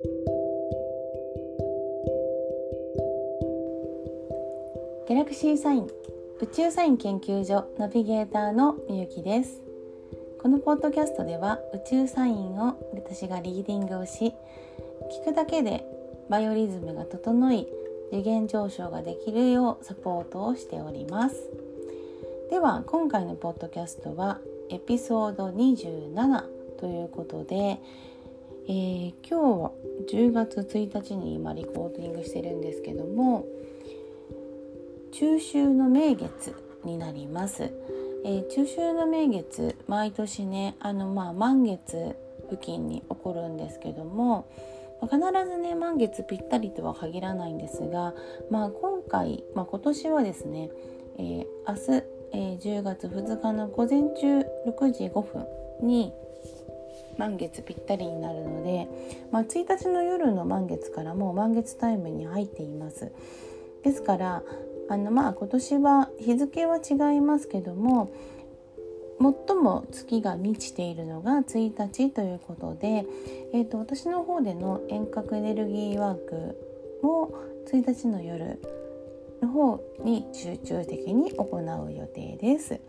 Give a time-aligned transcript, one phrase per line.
[0.00, 5.88] ギャラクシーサイン
[6.40, 9.60] 宇宙サイン研究所ナビゲーターのみゆきです。
[10.40, 14.32] このポッドキャストでは宇宙サインを私がリーディングをし
[15.20, 15.84] 聞くだけで
[16.30, 17.66] バイオリズムが整い
[18.12, 21.50] 次元上昇ができるようサポートをしております。
[22.50, 24.38] では今回のポッドキャストは
[24.70, 26.44] エピソード27
[26.78, 27.80] ということで、
[28.70, 29.70] えー、今日は
[30.10, 33.46] 10月1日に今リコーディングしてるんですけども
[35.10, 37.72] 中秋の名月になります、
[38.26, 42.14] えー、中秋の名月毎年ねあのまあ満月
[42.50, 44.46] 付近に起こるんですけども
[45.00, 48.12] 必ずね満月ぴったりとは限らないんですが、
[48.50, 50.68] まあ、今回、まあ、今年はですね、
[51.16, 55.46] えー、明日、えー、10月2日の午前中6時5分
[55.86, 56.12] に
[57.18, 58.88] 満月ぴったりになるので、
[59.30, 63.12] まあ、1日の夜の満月からもう満月タイムに入っています。
[63.82, 64.42] ですから
[64.88, 68.10] あのまあ今年は日付は違いますけども
[69.20, 73.04] 最も月が満ちているのが1日ということで、
[73.52, 76.56] えーと、私の方での遠隔エネルギーワーク
[77.02, 77.34] を
[77.70, 78.60] 1日の夜
[79.42, 82.80] の方に集中的に行う予定です。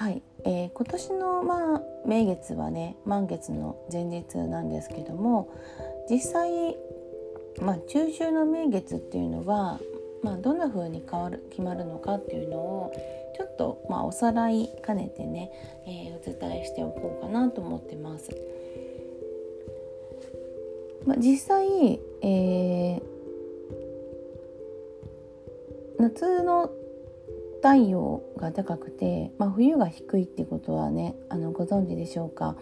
[0.00, 5.52] はい、えー、今年のまあ名月はね満月の前日なんですけども
[6.08, 6.74] 実際、
[7.60, 9.78] まあ、中秋の名月っていうのは、
[10.22, 12.92] まあ、どんな風に変わる決まるのかっていうのを
[13.36, 15.50] ちょっと、まあ、おさらい兼ねてね、
[15.86, 18.30] えー、お伝えしておこうかなと思ってます。
[21.04, 23.02] まあ、実際、えー、
[25.98, 26.70] 夏の
[27.62, 32.56] 太陽が高くて、まあ、冬が低いってことはねあのご存知でしょうか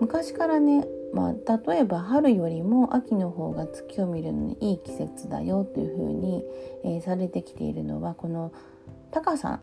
[0.00, 6.44] 昔からね、まあ、例えば春よりも秋の方が月を見るのにいい季節だよというふうに、
[6.84, 8.52] えー、されてきているのはこの
[9.10, 9.60] 高さ、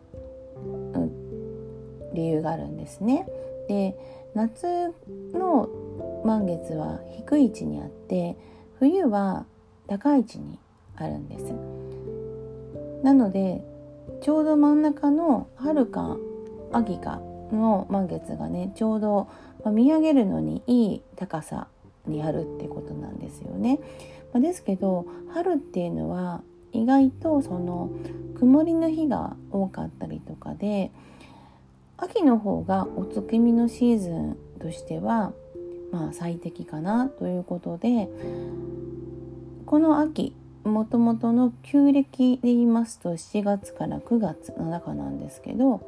[0.56, 3.26] うん、理由があるんですね。
[3.68, 3.96] で
[4.34, 4.92] 夏
[5.32, 5.68] の
[6.24, 8.36] 満月は低い位置にあって
[8.78, 9.46] 冬は
[9.86, 10.58] 高い位置に
[10.96, 11.54] あるんです。
[13.02, 13.64] なので
[14.22, 16.16] ちょうど真ん中の春か
[16.72, 17.20] 秋か
[17.52, 19.28] の満月がねちょうど
[19.70, 21.68] 見上げるのにいい高さ
[22.06, 23.80] にあるってことなんですよね。
[24.32, 27.90] まですけど春っていうのは意外とその
[28.38, 30.90] 曇りの日が多かったりとかで
[31.96, 35.32] 秋の方がお月見のシーズンとしては
[35.90, 38.08] まあ最適かなということで
[39.64, 40.34] この秋
[40.66, 45.80] もともとの旧暦で言いますと7月から9月の中なんですけど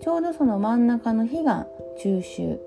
[0.00, 1.66] ちょうどその真ん中の日が
[2.00, 2.58] 中秋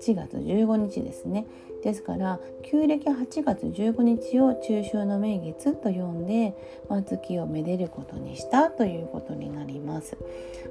[0.00, 1.46] 8月15日ですね
[1.82, 6.54] ですから旧暦8月15日を中秋の名月と呼んで、
[6.88, 10.16] まあ、月をめでることにしたということになります。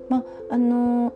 [0.10, 1.14] まああの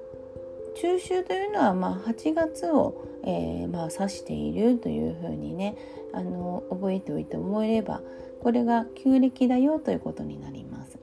[0.75, 5.75] 中秋というのはまあ8月を、えー、まあ指しているというふうにね
[6.13, 8.01] あの覚えておいて思えれば
[8.41, 10.99] これが旧暦だよということになります。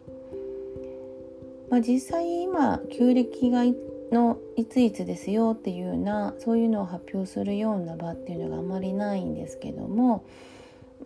[1.71, 3.65] まあ、実際今旧暦が
[4.13, 10.27] のいついつですよっていうようなそういうのを発表するような場っていうのがあまりないんですけども、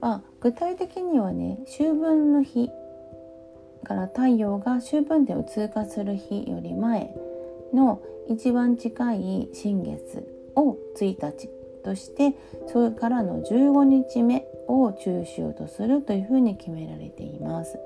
[0.01, 2.69] まあ、具体的にはね秋分の日
[3.85, 7.15] から太陽が秋分点を通過する日より前
[7.73, 11.49] の一番近い新月を1日
[11.85, 12.35] として
[12.67, 17.79] それからの15日目を中秋とするというふうに決められています。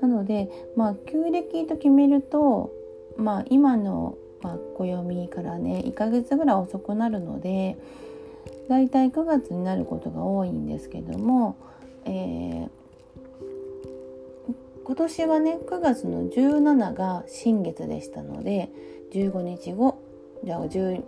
[0.00, 2.72] なのでまあ旧暦と決めると
[3.16, 7.76] まあ今の、まあ、暦からね1ヶ月ぐらい遅くなるので
[8.68, 11.56] だいたい9月になることが多いんですけども、
[12.04, 12.68] えー、
[14.84, 18.70] 今年はね9月の17が新月でしたので
[19.12, 20.02] 15日後
[20.44, 21.02] じゃあ14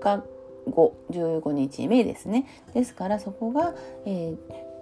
[0.00, 0.24] 日
[0.68, 3.74] 後15日目ですねですからそこが、
[4.04, 4.34] え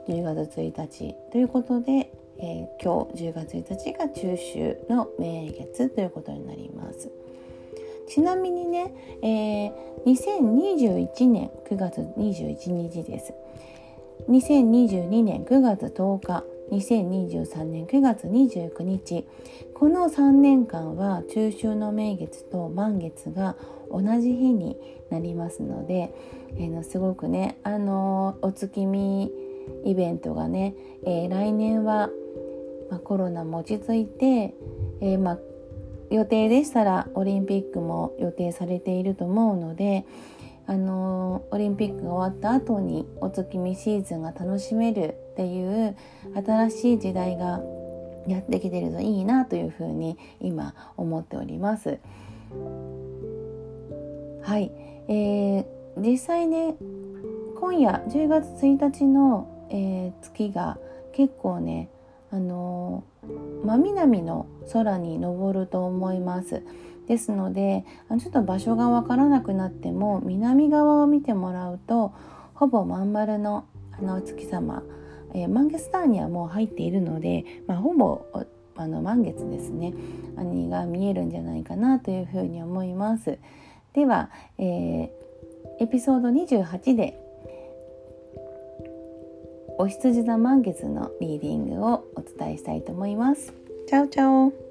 [0.08, 7.10] ー、10月1日ということで、えー、今日10月1日が中秋の名月ということになります。
[8.08, 13.34] ちなみにね、えー、2021年9月21日です。
[14.28, 19.26] 2022年9月10日2023年9月29日
[19.74, 23.56] この3年間は中秋の名月と満月が
[23.90, 24.76] 同じ日に
[25.10, 26.14] なりますので、
[26.56, 29.30] えー、のすごくねあのお月見
[29.84, 30.74] イベントがね、
[31.04, 32.10] えー、来年は、
[32.90, 34.54] まあ、コロナも落ち着いて、
[35.00, 35.38] えー、まあ、
[36.10, 40.04] 予定でしたらオリンピックも予定されていると思うので
[40.66, 45.96] あのオリンピックが終わった後にお月見シーズンが楽しめるっていう
[46.34, 47.60] 新しい時代が
[48.26, 52.00] やってきてるといいなというふうに今思っております。
[54.42, 54.72] はい、
[55.06, 55.64] えー、
[55.96, 56.74] 実際ね
[57.60, 60.78] 今夜10月1日の、えー、月が
[61.12, 61.88] 結構ね
[62.32, 63.04] あの
[63.64, 66.64] 真南の空に昇ると思います。
[67.06, 67.84] ですので
[68.20, 72.12] ちょっと場所がわからなくなっても南側を見てもらうと
[72.54, 73.66] ほぼまん丸の
[73.98, 74.82] あの月様、
[75.34, 78.26] えー、満月ターンにはもう入っているので、まあ、ほぼ
[78.76, 79.92] あの満月ですね
[80.36, 83.38] 兄が見えるんじゃないかなというふうに思います。
[83.92, 85.08] では、えー、
[85.80, 87.18] エピソード28で
[89.78, 93.52] お羊座満月のリーディングをお伝えしたいと思います。
[93.86, 94.67] チャオチャオ